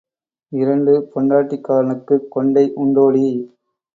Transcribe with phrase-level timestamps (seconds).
[0.51, 3.27] இரண்டு பெண்டாட்டிக்காரனுக்குக் கொண்டை உண்டோடி?